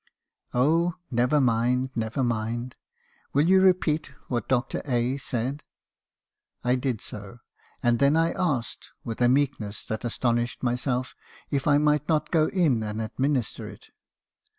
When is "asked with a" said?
8.31-9.29